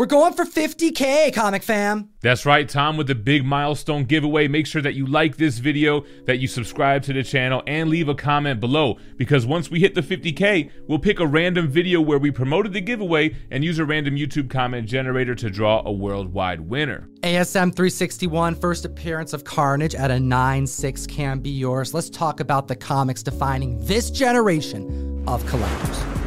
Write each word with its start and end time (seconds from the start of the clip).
We're 0.00 0.06
going 0.06 0.32
for 0.32 0.46
50K, 0.46 1.34
comic 1.34 1.62
fam. 1.62 2.08
That's 2.22 2.46
right, 2.46 2.66
Tom, 2.66 2.96
with 2.96 3.06
the 3.06 3.14
big 3.14 3.44
milestone 3.44 4.04
giveaway. 4.04 4.48
Make 4.48 4.66
sure 4.66 4.80
that 4.80 4.94
you 4.94 5.04
like 5.04 5.36
this 5.36 5.58
video, 5.58 6.06
that 6.24 6.38
you 6.38 6.48
subscribe 6.48 7.02
to 7.02 7.12
the 7.12 7.22
channel, 7.22 7.62
and 7.66 7.90
leave 7.90 8.08
a 8.08 8.14
comment 8.14 8.60
below. 8.60 8.96
Because 9.18 9.44
once 9.44 9.70
we 9.70 9.78
hit 9.78 9.94
the 9.94 10.00
50K, 10.00 10.70
we'll 10.88 10.98
pick 10.98 11.20
a 11.20 11.26
random 11.26 11.68
video 11.68 12.00
where 12.00 12.18
we 12.18 12.30
promoted 12.30 12.72
the 12.72 12.80
giveaway 12.80 13.36
and 13.50 13.62
use 13.62 13.78
a 13.78 13.84
random 13.84 14.16
YouTube 14.16 14.48
comment 14.48 14.88
generator 14.88 15.34
to 15.34 15.50
draw 15.50 15.82
a 15.84 15.92
worldwide 15.92 16.60
winner. 16.60 17.06
ASM 17.22 17.76
361, 17.76 18.54
first 18.54 18.86
appearance 18.86 19.34
of 19.34 19.44
Carnage 19.44 19.94
at 19.94 20.10
a 20.10 20.18
9 20.18 20.66
6 20.66 21.06
can 21.08 21.40
be 21.40 21.50
yours. 21.50 21.92
Let's 21.92 22.08
talk 22.08 22.40
about 22.40 22.68
the 22.68 22.76
comics 22.76 23.22
defining 23.22 23.78
this 23.84 24.10
generation 24.10 25.22
of 25.28 25.44
collectors. 25.44 26.19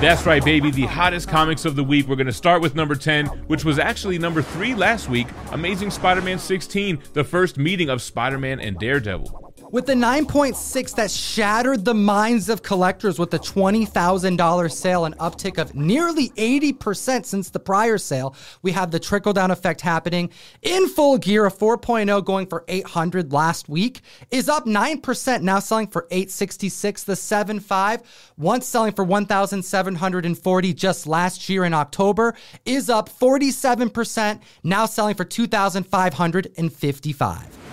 That's 0.00 0.24
right, 0.24 0.44
baby. 0.44 0.70
The 0.70 0.86
hottest 0.86 1.28
comics 1.28 1.64
of 1.64 1.74
the 1.76 1.84
week. 1.84 2.06
We're 2.06 2.16
going 2.16 2.26
to 2.26 2.32
start 2.32 2.62
with 2.62 2.74
number 2.74 2.94
10, 2.94 3.26
which 3.48 3.64
was 3.64 3.78
actually 3.78 4.18
number 4.18 4.40
3 4.40 4.74
last 4.74 5.08
week 5.08 5.26
Amazing 5.52 5.90
Spider 5.90 6.22
Man 6.22 6.38
16, 6.38 7.02
the 7.12 7.24
first 7.24 7.58
meeting 7.58 7.88
of 7.88 8.00
Spider 8.02 8.38
Man 8.38 8.60
and 8.60 8.78
Daredevil. 8.78 9.43
With 9.74 9.86
the 9.86 9.94
9.6 9.94 10.94
that 10.94 11.10
shattered 11.10 11.84
the 11.84 11.94
minds 11.94 12.48
of 12.48 12.62
collectors 12.62 13.18
with 13.18 13.32
the 13.32 13.40
$20,000 13.40 14.70
sale, 14.70 15.04
an 15.04 15.14
uptick 15.14 15.58
of 15.58 15.74
nearly 15.74 16.28
80% 16.28 17.26
since 17.26 17.50
the 17.50 17.58
prior 17.58 17.98
sale, 17.98 18.36
we 18.62 18.70
have 18.70 18.92
the 18.92 19.00
trickle 19.00 19.32
down 19.32 19.50
effect 19.50 19.80
happening 19.80 20.30
in 20.62 20.86
full 20.86 21.18
gear. 21.18 21.46
A 21.46 21.50
4.0 21.50 22.24
going 22.24 22.46
for 22.46 22.64
800 22.68 23.32
last 23.32 23.68
week 23.68 24.02
is 24.30 24.48
up 24.48 24.64
9%, 24.64 25.42
now 25.42 25.58
selling 25.58 25.88
for 25.88 26.06
866. 26.08 27.02
The 27.02 27.14
7.5, 27.14 28.04
once 28.36 28.68
selling 28.68 28.92
for 28.92 29.02
1,740 29.02 30.72
just 30.72 31.08
last 31.08 31.48
year 31.48 31.64
in 31.64 31.74
October, 31.74 32.36
is 32.64 32.88
up 32.88 33.08
47%, 33.08 34.40
now 34.62 34.86
selling 34.86 35.16
for 35.16 35.24
2,555. 35.24 37.63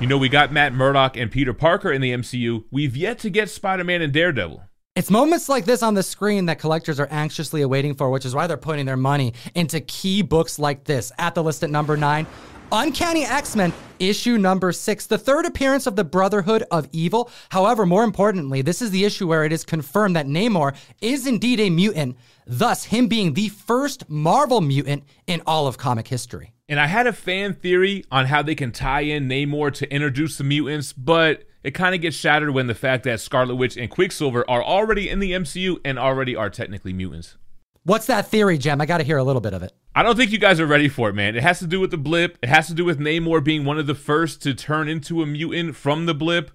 You 0.00 0.06
know, 0.06 0.16
we 0.16 0.30
got 0.30 0.50
Matt 0.50 0.72
Murdock 0.72 1.18
and 1.18 1.30
Peter 1.30 1.52
Parker 1.52 1.92
in 1.92 2.00
the 2.00 2.12
MCU. 2.12 2.64
We've 2.70 2.96
yet 2.96 3.18
to 3.18 3.28
get 3.28 3.50
Spider 3.50 3.84
Man 3.84 4.00
and 4.00 4.10
Daredevil. 4.10 4.62
It's 4.96 5.10
moments 5.10 5.46
like 5.50 5.66
this 5.66 5.82
on 5.82 5.92
the 5.92 6.02
screen 6.02 6.46
that 6.46 6.58
collectors 6.58 6.98
are 6.98 7.08
anxiously 7.10 7.60
awaiting 7.60 7.94
for, 7.94 8.08
which 8.08 8.24
is 8.24 8.34
why 8.34 8.46
they're 8.46 8.56
putting 8.56 8.86
their 8.86 8.96
money 8.96 9.34
into 9.54 9.78
key 9.82 10.22
books 10.22 10.58
like 10.58 10.84
this. 10.84 11.12
At 11.18 11.34
the 11.34 11.42
list 11.42 11.62
at 11.62 11.68
number 11.68 11.98
nine, 11.98 12.26
Uncanny 12.72 13.26
X 13.26 13.54
Men, 13.54 13.74
issue 13.98 14.38
number 14.38 14.72
six, 14.72 15.06
the 15.06 15.18
third 15.18 15.44
appearance 15.44 15.86
of 15.86 15.96
the 15.96 16.04
Brotherhood 16.04 16.64
of 16.70 16.88
Evil. 16.92 17.30
However, 17.50 17.84
more 17.84 18.02
importantly, 18.02 18.62
this 18.62 18.80
is 18.80 18.90
the 18.92 19.04
issue 19.04 19.28
where 19.28 19.44
it 19.44 19.52
is 19.52 19.64
confirmed 19.64 20.16
that 20.16 20.26
Namor 20.26 20.74
is 21.02 21.26
indeed 21.26 21.60
a 21.60 21.68
mutant, 21.68 22.16
thus, 22.46 22.84
him 22.84 23.06
being 23.06 23.34
the 23.34 23.50
first 23.50 24.08
Marvel 24.08 24.62
mutant 24.62 25.04
in 25.26 25.42
all 25.46 25.66
of 25.66 25.76
comic 25.76 26.08
history. 26.08 26.54
And 26.70 26.78
I 26.78 26.86
had 26.86 27.08
a 27.08 27.12
fan 27.12 27.54
theory 27.54 28.04
on 28.12 28.26
how 28.26 28.42
they 28.42 28.54
can 28.54 28.70
tie 28.70 29.00
in 29.00 29.28
Namor 29.28 29.74
to 29.74 29.92
introduce 29.92 30.38
the 30.38 30.44
mutants, 30.44 30.92
but 30.92 31.42
it 31.64 31.72
kind 31.72 31.96
of 31.96 32.00
gets 32.00 32.16
shattered 32.16 32.50
when 32.50 32.68
the 32.68 32.76
fact 32.76 33.02
that 33.02 33.18
Scarlet 33.18 33.56
Witch 33.56 33.76
and 33.76 33.90
Quicksilver 33.90 34.48
are 34.48 34.62
already 34.62 35.08
in 35.08 35.18
the 35.18 35.32
MCU 35.32 35.80
and 35.84 35.98
already 35.98 36.36
are 36.36 36.48
technically 36.48 36.92
mutants. 36.92 37.36
What's 37.82 38.06
that 38.06 38.28
theory, 38.28 38.56
Gem? 38.56 38.80
I 38.80 38.86
got 38.86 38.98
to 38.98 39.04
hear 39.04 39.18
a 39.18 39.24
little 39.24 39.40
bit 39.40 39.52
of 39.52 39.64
it. 39.64 39.72
I 39.96 40.04
don't 40.04 40.16
think 40.16 40.30
you 40.30 40.38
guys 40.38 40.60
are 40.60 40.66
ready 40.66 40.88
for 40.88 41.08
it, 41.08 41.14
man. 41.16 41.34
It 41.34 41.42
has 41.42 41.58
to 41.58 41.66
do 41.66 41.80
with 41.80 41.90
the 41.90 41.98
blip. 41.98 42.38
It 42.40 42.48
has 42.48 42.68
to 42.68 42.74
do 42.74 42.84
with 42.84 43.00
Namor 43.00 43.42
being 43.42 43.64
one 43.64 43.80
of 43.80 43.88
the 43.88 43.94
first 43.96 44.40
to 44.42 44.54
turn 44.54 44.88
into 44.88 45.22
a 45.22 45.26
mutant 45.26 45.74
from 45.74 46.06
the 46.06 46.14
blip. 46.14 46.52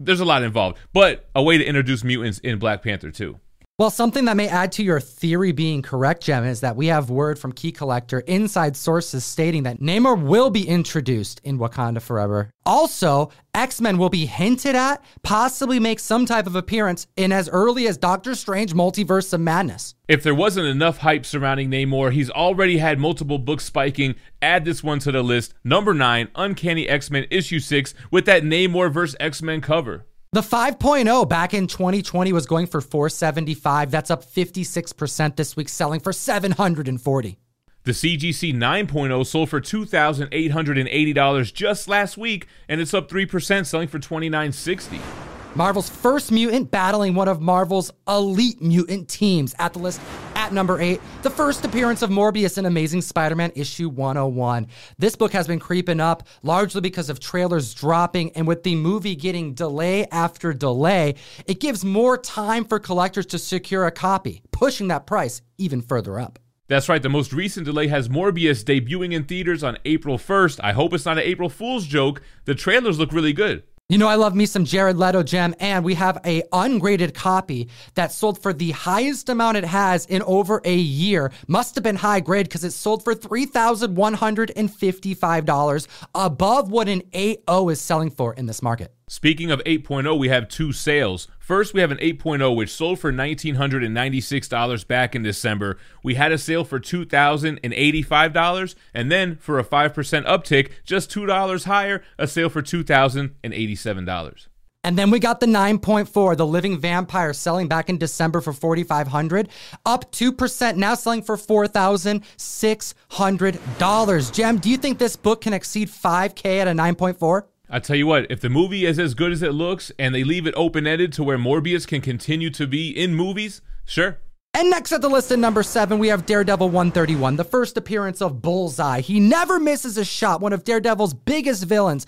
There's 0.00 0.18
a 0.18 0.24
lot 0.24 0.42
involved, 0.42 0.78
but 0.92 1.28
a 1.32 1.44
way 1.44 1.58
to 1.58 1.64
introduce 1.64 2.02
mutants 2.02 2.40
in 2.40 2.58
Black 2.58 2.82
Panther 2.82 3.12
too. 3.12 3.38
Well, 3.76 3.90
something 3.90 4.26
that 4.26 4.36
may 4.36 4.46
add 4.46 4.70
to 4.72 4.84
your 4.84 5.00
theory 5.00 5.50
being 5.50 5.82
correct, 5.82 6.22
Gem, 6.22 6.44
is 6.44 6.60
that 6.60 6.76
we 6.76 6.86
have 6.86 7.10
word 7.10 7.40
from 7.40 7.50
Key 7.50 7.72
Collector 7.72 8.20
inside 8.20 8.76
sources 8.76 9.24
stating 9.24 9.64
that 9.64 9.80
Namor 9.80 10.22
will 10.22 10.48
be 10.48 10.68
introduced 10.68 11.40
in 11.42 11.58
Wakanda 11.58 12.00
Forever. 12.00 12.50
Also, 12.64 13.32
X 13.52 13.80
Men 13.80 13.98
will 13.98 14.10
be 14.10 14.26
hinted 14.26 14.76
at, 14.76 15.02
possibly 15.24 15.80
make 15.80 15.98
some 15.98 16.24
type 16.24 16.46
of 16.46 16.54
appearance 16.54 17.08
in 17.16 17.32
as 17.32 17.48
early 17.48 17.88
as 17.88 17.98
Doctor 17.98 18.36
Strange 18.36 18.74
Multiverse 18.74 19.32
of 19.32 19.40
Madness. 19.40 19.96
If 20.06 20.22
there 20.22 20.36
wasn't 20.36 20.68
enough 20.68 20.98
hype 20.98 21.26
surrounding 21.26 21.68
Namor, 21.68 22.12
he's 22.12 22.30
already 22.30 22.78
had 22.78 23.00
multiple 23.00 23.40
books 23.40 23.64
spiking. 23.64 24.14
Add 24.40 24.64
this 24.64 24.84
one 24.84 25.00
to 25.00 25.10
the 25.10 25.24
list. 25.24 25.52
Number 25.64 25.92
9, 25.92 26.28
Uncanny 26.36 26.88
X 26.88 27.10
Men 27.10 27.26
issue 27.28 27.58
6 27.58 27.92
with 28.12 28.24
that 28.26 28.44
Namor 28.44 28.92
vs. 28.92 29.16
X 29.18 29.42
Men 29.42 29.60
cover. 29.60 30.06
The 30.34 30.40
5.0 30.40 31.28
back 31.28 31.54
in 31.54 31.68
2020 31.68 32.32
was 32.32 32.44
going 32.44 32.66
for 32.66 32.80
475. 32.80 33.92
That's 33.92 34.10
up 34.10 34.24
56% 34.24 35.36
this 35.36 35.56
week, 35.56 35.68
selling 35.68 36.00
for 36.00 36.12
740. 36.12 37.38
The 37.84 37.92
CGC 37.92 38.52
9.0 38.52 39.26
sold 39.26 39.48
for 39.48 39.60
$2,880 39.60 41.54
just 41.54 41.86
last 41.86 42.16
week, 42.18 42.48
and 42.68 42.80
it's 42.80 42.92
up 42.92 43.08
3%, 43.08 43.64
selling 43.64 43.86
for 43.86 44.00
$2,960. 44.00 45.33
Marvel's 45.56 45.88
first 45.88 46.32
mutant 46.32 46.72
battling 46.72 47.14
one 47.14 47.28
of 47.28 47.40
Marvel's 47.40 47.92
elite 48.08 48.60
mutant 48.60 49.08
teams 49.08 49.54
at 49.60 49.72
the 49.72 49.78
list 49.78 50.00
at 50.34 50.52
number 50.52 50.80
eight, 50.80 51.00
the 51.22 51.30
first 51.30 51.64
appearance 51.64 52.02
of 52.02 52.10
Morbius 52.10 52.58
in 52.58 52.66
Amazing 52.66 53.02
Spider 53.02 53.36
Man 53.36 53.52
issue 53.54 53.88
101. 53.88 54.66
This 54.98 55.14
book 55.14 55.32
has 55.32 55.46
been 55.46 55.60
creeping 55.60 56.00
up 56.00 56.26
largely 56.42 56.80
because 56.80 57.08
of 57.08 57.20
trailers 57.20 57.72
dropping, 57.72 58.32
and 58.32 58.48
with 58.48 58.64
the 58.64 58.74
movie 58.74 59.14
getting 59.14 59.54
delay 59.54 60.06
after 60.10 60.52
delay, 60.52 61.14
it 61.46 61.60
gives 61.60 61.84
more 61.84 62.18
time 62.18 62.64
for 62.64 62.80
collectors 62.80 63.26
to 63.26 63.38
secure 63.38 63.86
a 63.86 63.92
copy, 63.92 64.42
pushing 64.50 64.88
that 64.88 65.06
price 65.06 65.40
even 65.56 65.80
further 65.80 66.18
up. 66.18 66.40
That's 66.66 66.88
right, 66.88 67.02
the 67.02 67.08
most 67.08 67.32
recent 67.32 67.64
delay 67.64 67.86
has 67.86 68.08
Morbius 68.08 68.64
debuting 68.64 69.12
in 69.12 69.22
theaters 69.24 69.62
on 69.62 69.78
April 69.84 70.18
1st. 70.18 70.58
I 70.64 70.72
hope 70.72 70.92
it's 70.94 71.04
not 71.04 71.18
an 71.18 71.24
April 71.24 71.48
Fool's 71.48 71.86
joke. 71.86 72.22
The 72.44 72.56
trailers 72.56 72.98
look 72.98 73.12
really 73.12 73.32
good. 73.32 73.62
You 73.90 73.98
know, 73.98 74.08
I 74.08 74.14
love 74.14 74.34
me 74.34 74.46
some 74.46 74.64
Jared 74.64 74.96
Leto 74.96 75.22
gem, 75.22 75.54
and 75.60 75.84
we 75.84 75.92
have 75.96 76.18
a 76.24 76.42
ungraded 76.54 77.12
copy 77.12 77.68
that 77.96 78.12
sold 78.12 78.40
for 78.40 78.54
the 78.54 78.70
highest 78.70 79.28
amount 79.28 79.58
it 79.58 79.64
has 79.64 80.06
in 80.06 80.22
over 80.22 80.62
a 80.64 80.74
year. 80.74 81.30
Must 81.48 81.74
have 81.74 81.84
been 81.84 81.96
high 81.96 82.20
grade 82.20 82.46
because 82.46 82.64
it 82.64 82.70
sold 82.70 83.04
for 83.04 83.14
$3,155 83.14 85.86
above 86.14 86.70
what 86.70 86.88
an 86.88 87.02
8.0 87.12 87.72
is 87.72 87.78
selling 87.78 88.08
for 88.08 88.32
in 88.32 88.46
this 88.46 88.62
market. 88.62 88.90
Speaking 89.06 89.50
of 89.50 89.62
8.0, 89.64 90.18
we 90.18 90.28
have 90.28 90.48
two 90.48 90.72
sales. 90.72 91.28
First, 91.38 91.74
we 91.74 91.82
have 91.82 91.90
an 91.90 91.98
8.0 91.98 92.56
which 92.56 92.72
sold 92.72 92.98
for 92.98 93.12
$1,996 93.12 94.86
back 94.86 95.14
in 95.14 95.22
December. 95.22 95.76
We 96.02 96.14
had 96.14 96.32
a 96.32 96.38
sale 96.38 96.64
for 96.64 96.80
$2,085, 96.80 98.74
and 98.94 99.12
then 99.12 99.36
for 99.36 99.58
a 99.58 99.64
5% 99.64 100.26
uptick, 100.26 100.70
just 100.84 101.10
$2 101.10 101.64
higher, 101.64 102.02
a 102.18 102.26
sale 102.26 102.48
for 102.48 102.62
$2,087. 102.62 104.46
And 104.86 104.98
then 104.98 105.10
we 105.10 105.18
got 105.18 105.40
the 105.40 105.46
9.4, 105.46 106.36
the 106.36 106.46
Living 106.46 106.78
Vampire 106.78 107.32
selling 107.34 107.68
back 107.68 107.90
in 107.90 107.98
December 107.98 108.40
for 108.42 108.52
4500 108.52 109.48
up 109.86 110.12
2%, 110.12 110.76
now 110.76 110.94
selling 110.94 111.22
for 111.22 111.36
$4,600. 111.36 114.32
Gem, 114.32 114.58
do 114.58 114.68
you 114.70 114.76
think 114.76 114.98
this 114.98 115.16
book 115.16 115.40
can 115.42 115.54
exceed 115.54 115.88
5K 115.88 116.58
at 116.58 116.68
a 116.68 116.72
9.4? 116.72 117.44
I 117.68 117.78
tell 117.78 117.96
you 117.96 118.06
what, 118.06 118.30
if 118.30 118.40
the 118.40 118.50
movie 118.50 118.84
is 118.84 118.98
as 118.98 119.14
good 119.14 119.32
as 119.32 119.42
it 119.42 119.52
looks 119.52 119.90
and 119.98 120.14
they 120.14 120.22
leave 120.22 120.46
it 120.46 120.54
open 120.56 120.86
ended 120.86 121.12
to 121.14 121.24
where 121.24 121.38
Morbius 121.38 121.86
can 121.86 122.00
continue 122.00 122.50
to 122.50 122.66
be 122.66 122.90
in 122.90 123.14
movies, 123.14 123.62
sure. 123.84 124.18
And 124.52 124.70
next 124.70 124.92
at 124.92 125.00
the 125.00 125.08
list 125.08 125.32
at 125.32 125.38
number 125.38 125.62
seven, 125.62 125.98
we 125.98 126.08
have 126.08 126.26
Daredevil 126.26 126.68
131, 126.68 127.36
the 127.36 127.42
first 127.42 127.76
appearance 127.76 128.22
of 128.22 128.40
Bullseye. 128.40 129.00
He 129.00 129.18
never 129.18 129.58
misses 129.58 129.98
a 129.98 130.04
shot, 130.04 130.40
one 130.40 130.52
of 130.52 130.62
Daredevil's 130.62 131.14
biggest 131.14 131.64
villains, 131.64 132.06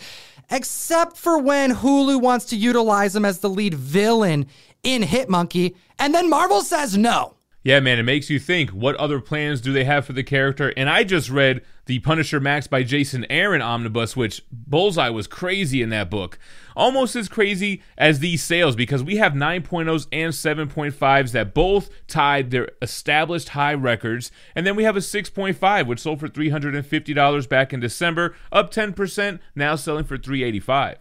except 0.50 1.16
for 1.16 1.38
when 1.38 1.74
Hulu 1.74 2.20
wants 2.20 2.44
to 2.46 2.56
utilize 2.56 3.16
him 3.16 3.24
as 3.24 3.40
the 3.40 3.50
lead 3.50 3.74
villain 3.74 4.46
in 4.84 5.02
Hitmonkey, 5.02 5.74
and 5.98 6.14
then 6.14 6.30
Marvel 6.30 6.60
says 6.60 6.96
no. 6.96 7.35
Yeah, 7.66 7.80
man, 7.80 7.98
it 7.98 8.04
makes 8.04 8.30
you 8.30 8.38
think 8.38 8.70
what 8.70 8.94
other 8.94 9.18
plans 9.18 9.60
do 9.60 9.72
they 9.72 9.82
have 9.82 10.04
for 10.04 10.12
the 10.12 10.22
character? 10.22 10.72
And 10.76 10.88
I 10.88 11.02
just 11.02 11.28
read 11.28 11.62
the 11.86 11.98
Punisher 11.98 12.38
Max 12.38 12.68
by 12.68 12.84
Jason 12.84 13.26
Aaron 13.28 13.60
omnibus, 13.60 14.16
which 14.16 14.40
Bullseye 14.52 15.08
was 15.08 15.26
crazy 15.26 15.82
in 15.82 15.88
that 15.88 16.08
book. 16.08 16.38
Almost 16.76 17.16
as 17.16 17.28
crazy 17.28 17.82
as 17.98 18.20
these 18.20 18.40
sales 18.40 18.76
because 18.76 19.02
we 19.02 19.16
have 19.16 19.32
9.0s 19.32 20.06
and 20.12 20.32
7.5s 20.32 21.32
that 21.32 21.54
both 21.54 21.90
tied 22.06 22.52
their 22.52 22.70
established 22.80 23.48
high 23.48 23.74
records. 23.74 24.30
And 24.54 24.64
then 24.64 24.76
we 24.76 24.84
have 24.84 24.96
a 24.96 25.00
6.5, 25.00 25.86
which 25.88 25.98
sold 25.98 26.20
for 26.20 26.28
$350 26.28 27.48
back 27.48 27.72
in 27.72 27.80
December, 27.80 28.36
up 28.52 28.72
10%, 28.72 29.40
now 29.56 29.74
selling 29.74 30.04
for 30.04 30.16
385 30.16 30.98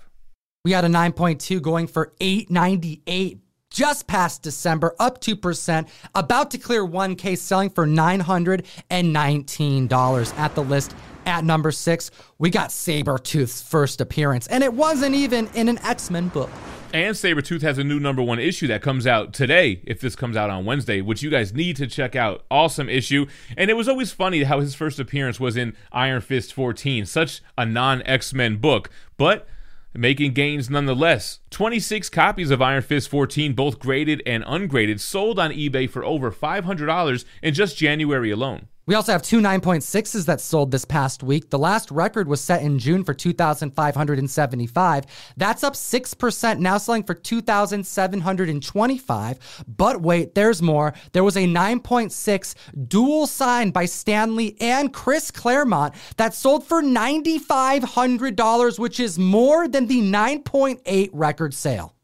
We 0.63 0.71
had 0.71 0.83
a 0.83 0.87
9.2 0.87 1.61
going 1.61 1.85
for 1.85 2.11
898 2.19 3.44
just 3.75 4.07
past 4.07 4.41
December, 4.41 4.95
up 4.99 5.19
2%, 5.19 5.87
about 6.15 6.49
to 6.51 6.57
clear 6.57 6.85
1K, 6.85 7.37
selling 7.37 7.69
for 7.69 7.85
$919 7.85 10.37
at 10.37 10.55
the 10.55 10.63
list 10.63 10.95
At 11.25 11.43
number 11.43 11.71
six, 11.71 12.11
we 12.37 12.51
got 12.51 12.69
Sabretooth's 12.69 13.61
first 13.61 13.99
appearance, 13.99 14.47
and 14.47 14.63
it 14.63 14.71
wasn't 14.71 15.15
even 15.15 15.49
in 15.55 15.67
an 15.67 15.79
X 15.79 16.11
Men 16.11 16.27
book. 16.27 16.51
And 16.93 17.15
Sabretooth 17.15 17.63
has 17.63 17.79
a 17.79 17.83
new 17.83 17.99
number 17.99 18.21
one 18.21 18.37
issue 18.37 18.67
that 18.67 18.83
comes 18.83 19.07
out 19.07 19.33
today, 19.33 19.81
if 19.85 19.99
this 19.99 20.15
comes 20.15 20.37
out 20.37 20.51
on 20.51 20.65
Wednesday, 20.65 21.01
which 21.01 21.23
you 21.23 21.31
guys 21.31 21.51
need 21.51 21.77
to 21.77 21.87
check 21.87 22.15
out. 22.15 22.45
Awesome 22.51 22.87
issue. 22.87 23.25
And 23.57 23.71
it 23.71 23.73
was 23.73 23.89
always 23.89 24.11
funny 24.11 24.43
how 24.43 24.59
his 24.59 24.75
first 24.75 24.99
appearance 24.99 25.39
was 25.39 25.57
in 25.57 25.75
Iron 25.91 26.21
Fist 26.21 26.53
14, 26.53 27.07
such 27.07 27.41
a 27.57 27.65
non 27.65 28.03
X 28.03 28.31
Men 28.31 28.57
book. 28.57 28.91
But 29.17 29.47
making 29.97 30.33
gains 30.33 30.69
nonetheless. 30.69 31.39
26 31.51 32.09
copies 32.09 32.51
of 32.51 32.61
Iron 32.61 32.81
Fist 32.81 33.09
14, 33.09 33.53
both 33.53 33.79
graded 33.79 34.21
and 34.25 34.43
ungraded, 34.45 34.99
sold 35.01 35.39
on 35.39 35.51
eBay 35.51 35.89
for 35.89 36.03
over 36.03 36.31
$500 36.31 37.25
in 37.41 37.53
just 37.53 37.77
January 37.77 38.31
alone. 38.31 38.67
We 38.87 38.93
also 38.93 39.13
have 39.13 39.23
two 39.23 39.39
9.6s 39.39 40.27
that 40.27 40.39
sold 40.39 40.69
this 40.69 40.85
past 40.85 41.23
week. 41.23 41.49
The 41.49 41.57
last 41.57 41.89
record 41.89 42.27
was 42.27 42.39
set 42.39 42.61
in 42.61 42.77
June 42.77 43.03
for 43.03 43.15
2,575. 43.15 45.05
That's 45.35 45.63
up 45.63 45.73
6%, 45.73 46.59
now 46.59 46.77
selling 46.77 47.01
for 47.01 47.15
2,725. 47.15 49.65
But 49.67 50.01
wait, 50.01 50.35
there's 50.35 50.61
more. 50.61 50.93
There 51.13 51.23
was 51.23 51.35
a 51.35 51.47
9.6 51.47 52.53
dual 52.87 53.25
signed 53.25 53.73
by 53.73 53.85
Stan 53.85 54.35
Lee 54.35 54.55
and 54.61 54.93
Chris 54.93 55.31
Claremont 55.31 55.95
that 56.17 56.35
sold 56.35 56.63
for 56.63 56.83
$9,500, 56.83 58.77
which 58.77 58.99
is 58.99 59.17
more 59.17 59.67
than 59.67 59.87
the 59.87 60.01
9.8 60.01 61.09
record 61.11 61.55
sale. 61.55 61.94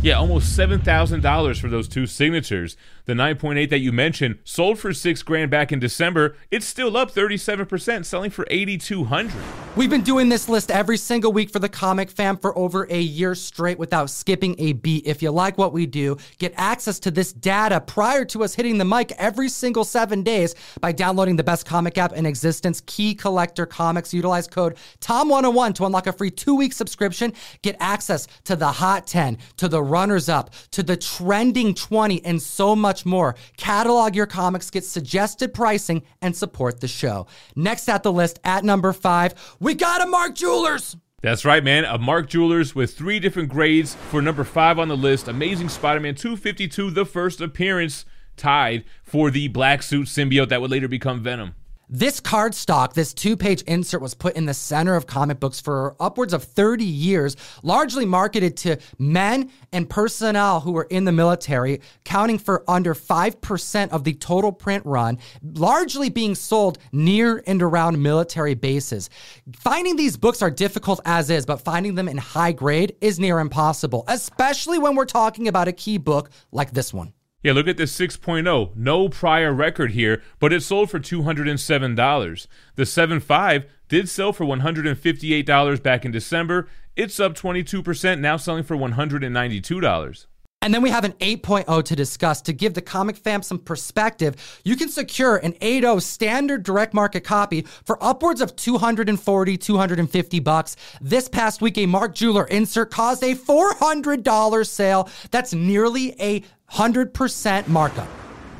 Yeah, 0.00 0.14
almost 0.14 0.56
$7,000 0.56 1.60
for 1.60 1.68
those 1.68 1.88
two 1.88 2.06
signatures. 2.06 2.76
The 3.06 3.14
9.8 3.14 3.68
that 3.70 3.80
you 3.80 3.90
mentioned 3.90 4.38
sold 4.44 4.78
for 4.78 4.92
6 4.92 5.22
grand 5.24 5.50
back 5.50 5.72
in 5.72 5.80
December. 5.80 6.36
It's 6.52 6.66
still 6.66 6.96
up 6.96 7.10
37%, 7.10 8.04
selling 8.04 8.30
for 8.30 8.46
8200. 8.48 9.34
We've 9.74 9.90
been 9.90 10.02
doing 10.02 10.28
this 10.28 10.48
list 10.48 10.70
every 10.70 10.98
single 10.98 11.32
week 11.32 11.50
for 11.50 11.58
the 11.58 11.68
comic 11.68 12.10
fam 12.10 12.36
for 12.36 12.56
over 12.56 12.86
a 12.90 13.00
year 13.00 13.34
straight 13.34 13.78
without 13.78 14.08
skipping 14.10 14.54
a 14.58 14.74
beat. 14.74 15.04
If 15.06 15.20
you 15.20 15.32
like 15.32 15.58
what 15.58 15.72
we 15.72 15.86
do, 15.86 16.16
get 16.38 16.52
access 16.56 17.00
to 17.00 17.10
this 17.10 17.32
data 17.32 17.80
prior 17.80 18.24
to 18.26 18.44
us 18.44 18.54
hitting 18.54 18.78
the 18.78 18.84
mic 18.84 19.10
every 19.12 19.48
single 19.48 19.84
7 19.84 20.22
days 20.22 20.54
by 20.80 20.92
downloading 20.92 21.34
the 21.34 21.44
best 21.44 21.66
comic 21.66 21.98
app 21.98 22.12
in 22.12 22.24
existence, 22.24 22.82
Key 22.86 23.16
Collector 23.16 23.66
Comics. 23.66 24.14
Utilize 24.14 24.46
code 24.46 24.76
TOM101 25.00 25.74
to 25.74 25.86
unlock 25.86 26.06
a 26.06 26.12
free 26.12 26.30
2-week 26.30 26.72
subscription. 26.72 27.32
Get 27.62 27.74
access 27.80 28.28
to 28.44 28.54
the 28.54 28.70
Hot 28.70 29.06
10, 29.06 29.38
to 29.56 29.66
the 29.66 29.87
runners 29.90 30.28
up, 30.28 30.50
to 30.72 30.82
the 30.82 30.96
trending 30.96 31.74
20 31.74 32.24
and 32.24 32.40
so 32.40 32.76
much 32.76 33.06
more. 33.06 33.34
Catalog 33.56 34.14
your 34.14 34.26
comics, 34.26 34.70
get 34.70 34.84
suggested 34.84 35.54
pricing, 35.54 36.02
and 36.22 36.36
support 36.36 36.80
the 36.80 36.88
show. 36.88 37.26
Next 37.56 37.88
at 37.88 38.02
the 38.02 38.12
list, 38.12 38.38
at 38.44 38.64
number 38.64 38.92
five, 38.92 39.34
we 39.60 39.74
got 39.74 40.02
a 40.02 40.06
Mark 40.06 40.34
Jewelers. 40.34 40.96
That's 41.20 41.44
right, 41.44 41.64
man. 41.64 41.84
A 41.84 41.98
Mark 41.98 42.28
Jewelers 42.28 42.76
with 42.76 42.96
three 42.96 43.18
different 43.18 43.48
grades 43.48 43.96
for 44.10 44.22
number 44.22 44.44
five 44.44 44.78
on 44.78 44.86
the 44.86 44.96
list. 44.96 45.26
Amazing 45.26 45.68
Spider 45.68 45.98
Man 45.98 46.14
252, 46.14 46.92
the 46.92 47.04
first 47.04 47.40
appearance 47.40 48.04
tied 48.36 48.84
for 49.02 49.30
the 49.30 49.48
black 49.48 49.82
suit 49.82 50.06
symbiote 50.06 50.48
that 50.48 50.60
would 50.60 50.70
later 50.70 50.86
become 50.86 51.20
Venom. 51.20 51.54
This 51.90 52.20
cardstock, 52.20 52.92
this 52.92 53.14
two 53.14 53.34
page 53.34 53.62
insert, 53.62 54.02
was 54.02 54.12
put 54.12 54.36
in 54.36 54.44
the 54.44 54.52
center 54.52 54.94
of 54.94 55.06
comic 55.06 55.40
books 55.40 55.58
for 55.58 55.96
upwards 55.98 56.34
of 56.34 56.44
30 56.44 56.84
years, 56.84 57.34
largely 57.62 58.04
marketed 58.04 58.58
to 58.58 58.76
men 58.98 59.50
and 59.72 59.88
personnel 59.88 60.60
who 60.60 60.72
were 60.72 60.86
in 60.90 61.06
the 61.06 61.12
military, 61.12 61.80
counting 62.04 62.38
for 62.38 62.62
under 62.68 62.94
5% 62.94 63.88
of 63.88 64.04
the 64.04 64.12
total 64.12 64.52
print 64.52 64.84
run, 64.84 65.16
largely 65.42 66.10
being 66.10 66.34
sold 66.34 66.76
near 66.92 67.42
and 67.46 67.62
around 67.62 68.02
military 68.02 68.54
bases. 68.54 69.08
Finding 69.56 69.96
these 69.96 70.18
books 70.18 70.42
are 70.42 70.50
difficult 70.50 71.00
as 71.06 71.30
is, 71.30 71.46
but 71.46 71.62
finding 71.62 71.94
them 71.94 72.06
in 72.08 72.18
high 72.18 72.52
grade 72.52 72.96
is 73.00 73.18
near 73.18 73.38
impossible, 73.38 74.04
especially 74.08 74.78
when 74.78 74.94
we're 74.94 75.06
talking 75.06 75.48
about 75.48 75.68
a 75.68 75.72
key 75.72 75.96
book 75.96 76.28
like 76.52 76.72
this 76.72 76.92
one. 76.92 77.14
Yeah, 77.48 77.54
look 77.54 77.66
at 77.66 77.78
this 77.78 77.98
6.0. 77.98 78.76
No 78.76 79.08
prior 79.08 79.54
record 79.54 79.92
here, 79.92 80.22
but 80.38 80.52
it 80.52 80.62
sold 80.62 80.90
for 80.90 81.00
$207. 81.00 82.46
The 82.74 82.82
7.5 82.82 83.64
did 83.88 84.06
sell 84.10 84.34
for 84.34 84.44
$158 84.44 85.82
back 85.82 86.04
in 86.04 86.10
December. 86.10 86.68
It's 86.94 87.18
up 87.18 87.32
22%, 87.32 88.20
now 88.20 88.36
selling 88.36 88.64
for 88.64 88.76
$192. 88.76 90.26
And 90.60 90.74
then 90.74 90.82
we 90.82 90.90
have 90.90 91.04
an 91.04 91.12
8.0 91.12 91.84
to 91.84 91.96
discuss. 91.96 92.42
To 92.42 92.52
give 92.52 92.74
the 92.74 92.82
comic 92.82 93.16
fam 93.16 93.42
some 93.42 93.60
perspective, 93.60 94.60
you 94.64 94.74
can 94.74 94.88
secure 94.88 95.36
an 95.36 95.52
8.0 95.54 96.02
standard 96.02 96.64
direct 96.64 96.92
market 96.92 97.22
copy 97.22 97.62
for 97.84 98.02
upwards 98.02 98.40
of 98.40 98.56
240, 98.56 99.56
250 99.56 100.40
bucks. 100.40 100.76
This 101.00 101.28
past 101.28 101.60
week, 101.60 101.78
a 101.78 101.86
Mark 101.86 102.14
Jeweler 102.14 102.44
insert 102.46 102.90
caused 102.90 103.22
a 103.22 103.34
$400 103.36 104.66
sale. 104.66 105.08
That's 105.30 105.54
nearly 105.54 106.14
a 106.20 106.42
100% 106.72 107.68
markup. 107.68 108.08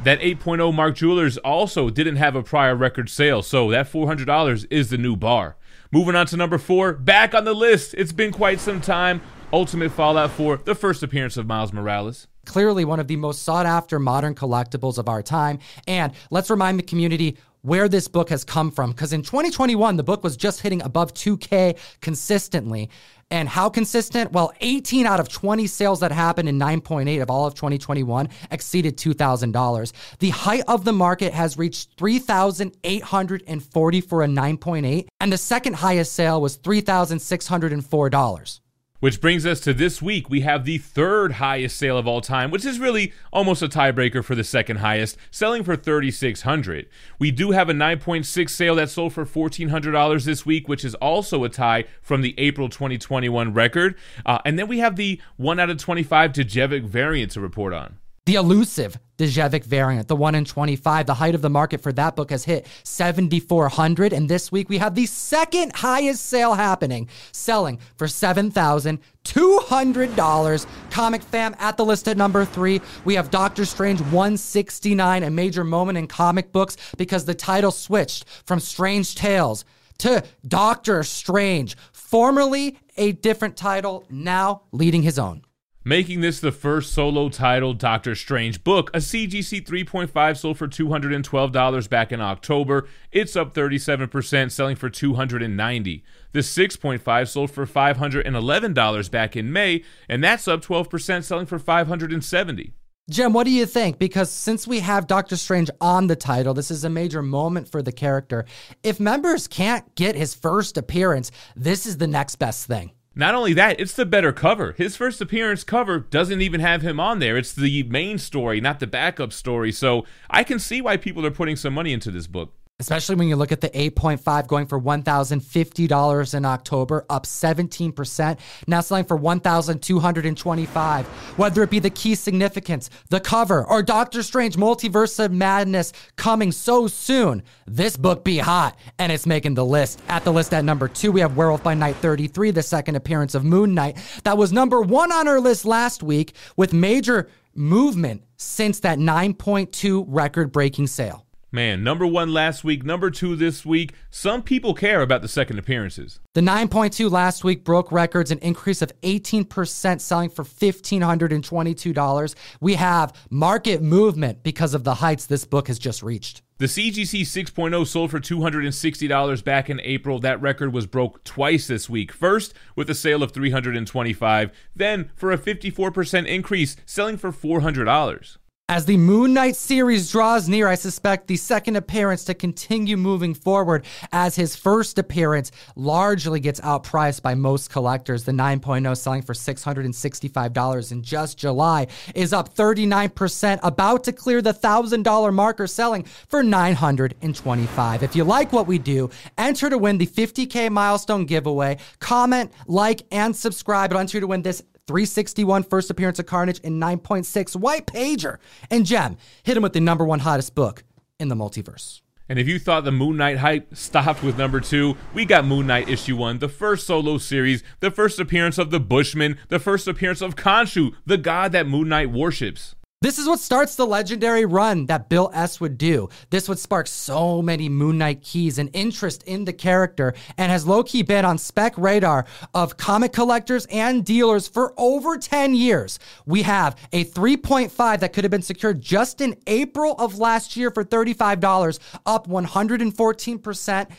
That 0.04 0.20
8.0 0.20 0.72
Mark 0.72 0.94
Jewelers 0.94 1.36
also 1.38 1.90
didn't 1.90 2.16
have 2.16 2.36
a 2.36 2.42
prior 2.44 2.76
record 2.76 3.10
sale, 3.10 3.42
so 3.42 3.70
that 3.70 3.90
$400 3.90 4.66
is 4.70 4.90
the 4.90 4.98
new 4.98 5.16
bar. 5.16 5.56
Moving 5.90 6.14
on 6.14 6.26
to 6.26 6.36
number 6.36 6.58
four, 6.58 6.92
back 6.92 7.34
on 7.34 7.44
the 7.44 7.54
list. 7.54 7.94
It's 7.94 8.12
been 8.12 8.30
quite 8.30 8.60
some 8.60 8.80
time. 8.80 9.20
Ultimate 9.50 9.92
Fallout 9.92 10.32
4, 10.32 10.58
the 10.64 10.74
first 10.74 11.02
appearance 11.02 11.38
of 11.38 11.46
Miles 11.46 11.72
Morales. 11.72 12.28
Clearly, 12.44 12.84
one 12.84 13.00
of 13.00 13.08
the 13.08 13.16
most 13.16 13.42
sought 13.42 13.64
after 13.64 13.98
modern 13.98 14.34
collectibles 14.34 14.98
of 14.98 15.08
our 15.08 15.22
time. 15.22 15.58
And 15.86 16.12
let's 16.30 16.50
remind 16.50 16.78
the 16.78 16.82
community 16.82 17.38
where 17.62 17.88
this 17.88 18.08
book 18.08 18.28
has 18.28 18.44
come 18.44 18.70
from. 18.70 18.90
Because 18.90 19.14
in 19.14 19.22
2021, 19.22 19.96
the 19.96 20.02
book 20.02 20.22
was 20.22 20.36
just 20.36 20.60
hitting 20.60 20.82
above 20.82 21.14
2K 21.14 21.78
consistently. 22.02 22.90
And 23.30 23.48
how 23.48 23.70
consistent? 23.70 24.32
Well, 24.32 24.52
18 24.60 25.06
out 25.06 25.18
of 25.18 25.30
20 25.30 25.66
sales 25.66 26.00
that 26.00 26.12
happened 26.12 26.50
in 26.50 26.58
9.8 26.58 27.22
of 27.22 27.30
all 27.30 27.46
of 27.46 27.54
2021 27.54 28.28
exceeded 28.50 28.98
$2,000. 28.98 29.92
The 30.18 30.30
height 30.30 30.64
of 30.68 30.84
the 30.84 30.92
market 30.92 31.32
has 31.32 31.56
reached 31.56 31.96
3,840 31.96 34.00
for 34.02 34.22
a 34.22 34.26
9.8, 34.26 35.06
and 35.20 35.32
the 35.32 35.38
second 35.38 35.76
highest 35.76 36.12
sale 36.12 36.38
was 36.40 36.58
$3,604. 36.58 38.60
Which 39.00 39.20
brings 39.20 39.46
us 39.46 39.60
to 39.60 39.72
this 39.72 40.02
week. 40.02 40.28
We 40.28 40.40
have 40.40 40.64
the 40.64 40.78
third 40.78 41.34
highest 41.34 41.76
sale 41.76 41.96
of 41.96 42.08
all 42.08 42.20
time, 42.20 42.50
which 42.50 42.64
is 42.64 42.80
really 42.80 43.12
almost 43.32 43.62
a 43.62 43.68
tiebreaker 43.68 44.24
for 44.24 44.34
the 44.34 44.42
second 44.42 44.78
highest, 44.78 45.16
selling 45.30 45.62
for 45.62 45.76
3600 45.76 46.88
We 47.18 47.30
do 47.30 47.52
have 47.52 47.68
a 47.68 47.72
9.6 47.72 48.50
sale 48.50 48.74
that 48.74 48.90
sold 48.90 49.12
for 49.12 49.24
$1,400 49.24 50.24
this 50.24 50.44
week, 50.44 50.66
which 50.66 50.84
is 50.84 50.96
also 50.96 51.44
a 51.44 51.48
tie 51.48 51.84
from 52.02 52.22
the 52.22 52.34
April 52.38 52.68
2021 52.68 53.54
record. 53.54 53.94
Uh, 54.26 54.38
and 54.44 54.58
then 54.58 54.66
we 54.66 54.80
have 54.80 54.96
the 54.96 55.20
1 55.36 55.60
out 55.60 55.70
of 55.70 55.78
25 55.78 56.32
Djevik 56.32 56.84
variant 56.84 57.30
to 57.32 57.40
report 57.40 57.72
on. 57.72 57.98
The 58.28 58.34
elusive 58.34 58.98
Djevik 59.16 59.64
variant, 59.64 60.06
the 60.06 60.14
1 60.14 60.34
in 60.34 60.44
25, 60.44 61.06
the 61.06 61.14
height 61.14 61.34
of 61.34 61.40
the 61.40 61.48
market 61.48 61.80
for 61.80 61.92
that 61.92 62.14
book 62.14 62.30
has 62.30 62.44
hit 62.44 62.66
7,400. 62.82 64.12
And 64.12 64.28
this 64.28 64.52
week 64.52 64.68
we 64.68 64.76
have 64.76 64.94
the 64.94 65.06
second 65.06 65.74
highest 65.74 66.26
sale 66.26 66.52
happening, 66.52 67.08
selling 67.32 67.78
for 67.96 68.06
$7,200. 68.06 70.66
Comic 70.90 71.22
fam 71.22 71.56
at 71.58 71.78
the 71.78 71.86
list 71.86 72.06
at 72.06 72.18
number 72.18 72.44
three. 72.44 72.82
We 73.06 73.14
have 73.14 73.30
Doctor 73.30 73.64
Strange 73.64 74.02
169, 74.02 75.22
a 75.22 75.30
major 75.30 75.64
moment 75.64 75.96
in 75.96 76.06
comic 76.06 76.52
books 76.52 76.76
because 76.98 77.24
the 77.24 77.34
title 77.34 77.70
switched 77.70 78.26
from 78.44 78.60
Strange 78.60 79.14
Tales 79.14 79.64
to 80.00 80.22
Doctor 80.46 81.02
Strange, 81.02 81.78
formerly 81.92 82.78
a 82.98 83.12
different 83.12 83.56
title, 83.56 84.04
now 84.10 84.64
leading 84.70 85.02
his 85.02 85.18
own 85.18 85.44
making 85.84 86.20
this 86.20 86.40
the 86.40 86.52
first 86.52 86.92
solo 86.92 87.28
title 87.28 87.74
Doctor 87.74 88.14
Strange 88.14 88.64
book. 88.64 88.90
A 88.94 88.98
CGC 88.98 89.64
3.5 89.64 90.36
sold 90.36 90.58
for 90.58 90.68
$212 90.68 91.88
back 91.88 92.12
in 92.12 92.20
October. 92.20 92.88
It's 93.12 93.36
up 93.36 93.54
37%, 93.54 94.50
selling 94.50 94.76
for 94.76 94.90
$290. 94.90 96.02
The 96.32 96.40
6.5 96.40 97.28
sold 97.28 97.50
for 97.50 97.66
$511 97.66 99.10
back 99.10 99.36
in 99.36 99.52
May, 99.52 99.82
and 100.08 100.22
that's 100.22 100.48
up 100.48 100.62
12%, 100.62 101.24
selling 101.24 101.46
for 101.46 101.58
$570. 101.58 102.72
Jim, 103.10 103.32
what 103.32 103.44
do 103.44 103.50
you 103.50 103.64
think? 103.64 103.98
Because 103.98 104.30
since 104.30 104.66
we 104.66 104.80
have 104.80 105.06
Doctor 105.06 105.36
Strange 105.36 105.70
on 105.80 106.08
the 106.08 106.16
title, 106.16 106.52
this 106.52 106.70
is 106.70 106.84
a 106.84 106.90
major 106.90 107.22
moment 107.22 107.66
for 107.66 107.80
the 107.80 107.90
character. 107.90 108.44
If 108.82 109.00
members 109.00 109.48
can't 109.48 109.94
get 109.94 110.14
his 110.14 110.34
first 110.34 110.76
appearance, 110.76 111.30
this 111.56 111.86
is 111.86 111.96
the 111.96 112.06
next 112.06 112.36
best 112.36 112.66
thing. 112.66 112.90
Not 113.18 113.34
only 113.34 113.52
that, 113.54 113.80
it's 113.80 113.94
the 113.94 114.06
better 114.06 114.32
cover. 114.32 114.76
His 114.78 114.94
first 114.94 115.20
appearance 115.20 115.64
cover 115.64 115.98
doesn't 115.98 116.40
even 116.40 116.60
have 116.60 116.82
him 116.82 117.00
on 117.00 117.18
there. 117.18 117.36
It's 117.36 117.52
the 117.52 117.82
main 117.82 118.16
story, 118.16 118.60
not 118.60 118.78
the 118.78 118.86
backup 118.86 119.32
story. 119.32 119.72
So 119.72 120.06
I 120.30 120.44
can 120.44 120.60
see 120.60 120.80
why 120.80 120.98
people 120.98 121.26
are 121.26 121.32
putting 121.32 121.56
some 121.56 121.74
money 121.74 121.92
into 121.92 122.12
this 122.12 122.28
book. 122.28 122.54
Especially 122.80 123.16
when 123.16 123.26
you 123.26 123.34
look 123.34 123.50
at 123.50 123.60
the 123.60 123.70
8.5 123.70 124.46
going 124.46 124.66
for 124.66 124.80
$1,050 124.80 126.34
in 126.34 126.44
October, 126.44 127.04
up 127.10 127.26
17%, 127.26 128.38
now 128.68 128.80
selling 128.80 129.04
for 129.04 129.18
$1,225. 129.18 131.04
Whether 131.04 131.62
it 131.64 131.70
be 131.70 131.80
the 131.80 131.90
key 131.90 132.14
significance, 132.14 132.88
the 133.10 133.18
cover, 133.18 133.64
or 133.66 133.82
Doctor 133.82 134.22
Strange 134.22 134.54
Multiverse 134.56 135.18
of 135.24 135.32
Madness 135.32 135.92
coming 136.14 136.52
so 136.52 136.86
soon, 136.86 137.42
this 137.66 137.96
book 137.96 138.22
be 138.22 138.38
hot 138.38 138.78
and 139.00 139.10
it's 139.10 139.26
making 139.26 139.54
the 139.54 139.64
list. 139.64 140.00
At 140.08 140.22
the 140.22 140.32
list 140.32 140.54
at 140.54 140.64
number 140.64 140.86
two, 140.86 141.10
we 141.10 141.20
have 141.20 141.36
Werewolf 141.36 141.64
by 141.64 141.74
Night 141.74 141.96
33, 141.96 142.52
the 142.52 142.62
second 142.62 142.94
appearance 142.94 143.34
of 143.34 143.44
Moon 143.44 143.74
Knight. 143.74 143.98
That 144.22 144.38
was 144.38 144.52
number 144.52 144.80
one 144.80 145.10
on 145.10 145.26
our 145.26 145.40
list 145.40 145.64
last 145.64 146.04
week 146.04 146.34
with 146.56 146.72
major 146.72 147.28
movement 147.56 148.22
since 148.36 148.78
that 148.80 148.98
9.2 148.98 150.04
record 150.06 150.52
breaking 150.52 150.86
sale. 150.86 151.24
Man, 151.50 151.82
number 151.82 152.06
one 152.06 152.30
last 152.30 152.62
week, 152.62 152.84
number 152.84 153.10
two 153.10 153.34
this 153.34 153.64
week. 153.64 153.94
Some 154.10 154.42
people 154.42 154.74
care 154.74 155.00
about 155.00 155.22
the 155.22 155.28
second 155.28 155.58
appearances. 155.58 156.20
The 156.34 156.42
9.2 156.42 157.10
last 157.10 157.42
week 157.42 157.64
broke 157.64 157.90
records, 157.90 158.30
an 158.30 158.38
increase 158.40 158.82
of 158.82 158.92
18%, 159.00 159.98
selling 159.98 160.28
for 160.28 160.44
$1,522. 160.44 162.34
We 162.60 162.74
have 162.74 163.14
market 163.30 163.80
movement 163.80 164.42
because 164.42 164.74
of 164.74 164.84
the 164.84 164.96
heights 164.96 165.24
this 165.24 165.46
book 165.46 165.68
has 165.68 165.78
just 165.78 166.02
reached. 166.02 166.42
The 166.58 166.66
CGC 166.66 167.22
6.0 167.22 167.86
sold 167.86 168.10
for 168.10 168.20
$260 168.20 169.44
back 169.44 169.70
in 169.70 169.80
April. 169.80 170.18
That 170.18 170.42
record 170.42 170.74
was 170.74 170.86
broke 170.86 171.24
twice 171.24 171.66
this 171.66 171.88
week. 171.88 172.12
First 172.12 172.52
with 172.76 172.90
a 172.90 172.94
sale 172.94 173.22
of 173.22 173.32
325, 173.32 174.50
then 174.76 175.10
for 175.14 175.32
a 175.32 175.38
54% 175.38 176.26
increase, 176.26 176.76
selling 176.84 177.16
for 177.16 177.32
$400. 177.32 178.36
As 178.70 178.84
the 178.84 178.98
Moon 178.98 179.32
Knight 179.32 179.56
series 179.56 180.12
draws 180.12 180.46
near, 180.46 180.68
I 180.68 180.74
suspect 180.74 181.26
the 181.26 181.38
second 181.38 181.76
appearance 181.76 182.24
to 182.24 182.34
continue 182.34 182.98
moving 182.98 183.32
forward 183.32 183.86
as 184.12 184.36
his 184.36 184.56
first 184.56 184.98
appearance 184.98 185.50
largely 185.74 186.38
gets 186.38 186.60
outpriced 186.60 187.22
by 187.22 187.34
most 187.34 187.70
collectors. 187.70 188.24
The 188.24 188.32
9.0 188.32 188.94
selling 188.94 189.22
for 189.22 189.32
$665 189.32 190.92
in 190.92 191.02
just 191.02 191.38
July 191.38 191.86
is 192.14 192.34
up 192.34 192.54
39%, 192.54 193.58
about 193.62 194.04
to 194.04 194.12
clear 194.12 194.42
the 194.42 194.52
$1,000 194.52 195.32
marker 195.32 195.66
selling 195.66 196.02
for 196.02 196.42
925. 196.42 198.02
If 198.02 198.14
you 198.14 198.24
like 198.24 198.52
what 198.52 198.66
we 198.66 198.76
do, 198.76 199.08
enter 199.38 199.70
to 199.70 199.78
win 199.78 199.96
the 199.96 200.06
50K 200.06 200.70
milestone 200.70 201.24
giveaway. 201.24 201.78
Comment, 202.00 202.52
like, 202.66 203.00
and 203.12 203.34
subscribe. 203.34 203.92
It'll 203.92 204.00
enter 204.00 204.20
to 204.20 204.26
win 204.26 204.42
this 204.42 204.62
361 204.88 205.62
first 205.62 205.90
appearance 205.90 206.18
of 206.18 206.26
Carnage 206.26 206.60
and 206.64 206.82
9.6 206.82 207.54
White 207.54 207.86
Pager. 207.86 208.38
And 208.70 208.84
Gem, 208.84 209.16
hit 209.44 209.56
him 209.56 209.62
with 209.62 209.74
the 209.74 209.80
number 209.80 210.04
one 210.04 210.20
hottest 210.20 210.54
book 210.54 210.82
in 211.20 211.28
the 211.28 211.36
multiverse. 211.36 212.00
And 212.28 212.38
if 212.38 212.46
you 212.46 212.58
thought 212.58 212.84
the 212.84 212.92
Moon 212.92 213.16
Knight 213.16 213.38
hype 213.38 213.74
stopped 213.74 214.22
with 214.22 214.36
number 214.36 214.60
two, 214.60 214.96
we 215.14 215.24
got 215.24 215.46
Moon 215.46 215.66
Knight 215.66 215.88
issue 215.88 216.16
one, 216.16 216.38
the 216.38 216.48
first 216.48 216.86
solo 216.86 217.16
series, 217.18 217.62
the 217.80 217.90
first 217.90 218.18
appearance 218.18 218.58
of 218.58 218.70
the 218.70 218.80
Bushman, 218.80 219.38
the 219.48 219.58
first 219.58 219.88
appearance 219.88 220.20
of 220.20 220.36
Khonshu, 220.36 220.94
the 221.06 221.16
god 221.16 221.52
that 221.52 221.66
Moon 221.66 221.88
Knight 221.88 222.10
worships. 222.10 222.74
This 223.00 223.20
is 223.20 223.28
what 223.28 223.38
starts 223.38 223.76
the 223.76 223.86
legendary 223.86 224.44
run 224.44 224.86
that 224.86 225.08
Bill 225.08 225.30
S. 225.32 225.60
would 225.60 225.78
do. 225.78 226.08
This 226.30 226.48
would 226.48 226.58
spark 226.58 226.88
so 226.88 227.40
many 227.40 227.68
Moon 227.68 227.96
Knight 227.96 228.22
keys 228.22 228.58
and 228.58 228.70
interest 228.72 229.22
in 229.22 229.44
the 229.44 229.52
character 229.52 230.14
and 230.36 230.50
has 230.50 230.66
low 230.66 230.82
key 230.82 231.02
been 231.02 231.24
on 231.24 231.38
spec 231.38 231.78
radar 231.78 232.26
of 232.54 232.76
comic 232.76 233.12
collectors 233.12 233.66
and 233.66 234.04
dealers 234.04 234.48
for 234.48 234.74
over 234.76 235.16
10 235.16 235.54
years. 235.54 236.00
We 236.26 236.42
have 236.42 236.74
a 236.92 237.04
3.5 237.04 238.00
that 238.00 238.12
could 238.12 238.24
have 238.24 238.32
been 238.32 238.42
secured 238.42 238.80
just 238.80 239.20
in 239.20 239.36
April 239.46 239.94
of 239.96 240.18
last 240.18 240.56
year 240.56 240.72
for 240.72 240.82
$35, 240.82 241.78
up 242.04 242.26
114%, 242.26 243.90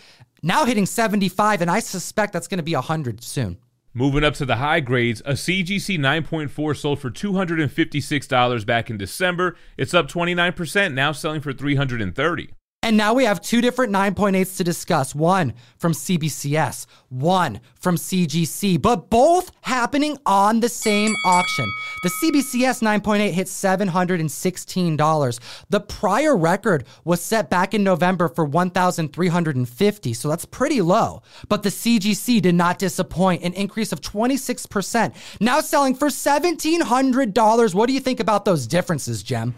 now 0.44 0.66
hitting 0.66 0.86
75, 0.86 1.62
and 1.62 1.72
I 1.72 1.80
suspect 1.80 2.34
that's 2.34 2.50
going 2.50 2.58
to 2.58 2.64
be 2.64 2.76
100 2.76 3.24
soon. 3.24 3.60
Moving 4.00 4.24
up 4.24 4.34
to 4.36 4.46
the 4.46 4.56
high 4.56 4.80
grades, 4.80 5.22
a 5.26 5.34
CGC 5.34 6.00
9.4 6.00 6.78
sold 6.78 7.02
for 7.02 7.12
$256 7.12 8.66
back 8.66 8.90
in 8.90 8.98
December. 8.98 9.58
It's 9.76 9.94
up 9.94 10.08
29%, 10.08 10.94
now 10.94 11.12
selling 11.12 11.42
for 11.42 11.52
330. 11.52 12.50
And 12.82 12.96
now 12.96 13.14
we 13.14 13.26
have 13.26 13.42
two 13.42 13.60
different 13.60 13.92
9.8s 13.94 14.56
to 14.56 14.64
discuss 14.64 15.14
one 15.14 15.54
from 15.78 15.92
CBCS, 15.92 16.86
one 17.10 17.60
from 17.76 17.98
CGC, 17.98 18.82
but 18.82 19.10
both 19.10 19.52
happening 19.62 20.18
on 20.26 20.62
the 20.62 20.70
same 20.70 21.14
auction. 21.26 21.70
The 22.04 22.10
CBCS 22.10 22.82
9.8 22.82 23.32
hit 23.32 23.48
$716. 23.48 25.40
The 25.70 25.80
prior 25.82 26.38
record 26.38 26.86
was 27.04 27.22
set 27.22 27.50
back 27.50 27.74
in 27.74 27.84
November 27.84 28.30
for 28.30 28.46
1,350, 28.46 30.14
so 30.14 30.30
that's 30.30 30.46
pretty 30.46 30.82
low. 30.82 31.22
But 31.50 31.64
the 31.64 31.70
CGC 31.70 32.42
did 32.42 32.56
not 32.56 32.80
disappoint, 32.80 33.44
an 33.44 33.54
increase 33.54 33.92
of 33.92 34.00
26%, 34.00 35.14
now 35.42 35.60
selling 35.60 35.96
for 35.96 36.08
$1,700. 36.08 37.76
What 37.76 37.88
do 37.88 37.94
you 37.94 38.00
think 38.00 38.22
about 38.22 38.46
those 38.46 38.66
differences, 38.68 39.22
Gem? 39.22 39.54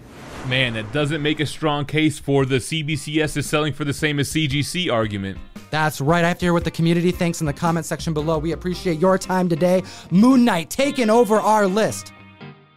Man, 0.48 0.74
that 0.74 0.92
doesn't 0.92 1.22
make 1.22 1.40
a 1.40 1.46
strong 1.46 1.86
case 1.86 2.18
for 2.18 2.46
the 2.46 2.56
CBCS 2.56 3.38
is 3.38 3.48
selling 3.48 3.74
for 3.74 3.86
the 3.86 3.94
same 3.94 4.20
as 4.20 4.30
CGC 4.30 4.92
argument. 4.92 5.38
That's 5.70 6.02
right. 6.02 6.26
I 6.26 6.28
have 6.28 6.40
to 6.40 6.46
hear 6.46 6.54
what 6.54 6.64
the 6.64 6.72
community 6.72 7.12
thinks 7.12 7.42
in 7.42 7.48
the 7.48 7.54
comment 7.54 7.86
section 7.86 8.14
below. 8.14 8.40
We 8.40 8.52
appreciate 8.52 9.00
your 9.00 9.18
time 9.18 9.48
today. 9.48 9.84
Moon 10.10 10.44
Knight 10.44 10.70
taking 10.70 11.10
over 11.10 11.40
our 11.40 11.68
list. 11.68 12.12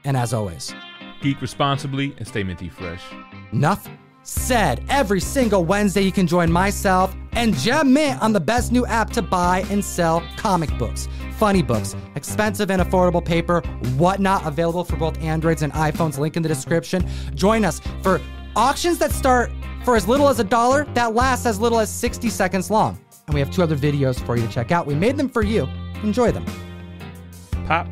And 0.04 0.16
as 0.16 0.34
always, 0.34 0.74
geek 1.22 1.40
responsibly 1.40 2.14
and 2.18 2.28
stay 2.28 2.42
minty 2.44 2.68
fresh. 2.68 3.02
Enough 3.52 3.88
said. 4.22 4.84
Every 4.88 5.20
single 5.20 5.64
Wednesday, 5.64 6.02
you 6.02 6.12
can 6.12 6.26
join 6.26 6.50
myself 6.50 7.14
and 7.34 7.54
Gem 7.56 7.92
Mint 7.92 8.20
on 8.22 8.32
the 8.32 8.40
best 8.40 8.72
new 8.72 8.86
app 8.86 9.10
to 9.10 9.22
buy 9.22 9.64
and 9.70 9.84
sell 9.84 10.22
comic 10.36 10.76
books, 10.78 11.08
funny 11.38 11.62
books, 11.62 11.96
expensive 12.14 12.70
and 12.70 12.80
affordable 12.80 13.24
paper, 13.24 13.60
whatnot, 13.96 14.46
available 14.46 14.84
for 14.84 14.96
both 14.96 15.20
Androids 15.22 15.62
and 15.62 15.72
iPhones. 15.72 16.18
Link 16.18 16.36
in 16.36 16.42
the 16.42 16.48
description. 16.48 17.06
Join 17.34 17.64
us 17.64 17.80
for 18.02 18.20
auctions 18.56 18.98
that 18.98 19.10
start 19.12 19.50
for 19.84 19.96
as 19.96 20.08
little 20.08 20.28
as 20.28 20.40
a 20.40 20.44
dollar 20.44 20.84
that 20.94 21.14
lasts 21.14 21.46
as 21.46 21.60
little 21.60 21.78
as 21.78 21.90
60 21.90 22.30
seconds 22.30 22.70
long. 22.70 22.98
And 23.26 23.34
we 23.34 23.40
have 23.40 23.50
two 23.50 23.62
other 23.62 23.76
videos 23.76 24.24
for 24.24 24.36
you 24.36 24.46
to 24.46 24.52
check 24.52 24.72
out. 24.72 24.86
We 24.86 24.94
made 24.94 25.16
them 25.16 25.28
for 25.28 25.42
you. 25.42 25.68
Enjoy 26.02 26.30
them. 26.30 26.44
Pop. 27.66 27.86